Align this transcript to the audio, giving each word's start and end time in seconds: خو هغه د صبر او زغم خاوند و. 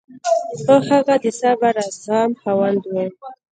خو 0.63 0.75
هغه 0.89 1.15
د 1.23 1.25
صبر 1.39 1.73
او 1.83 1.91
زغم 2.03 2.31
خاوند 2.41 2.81
و. 2.89 2.93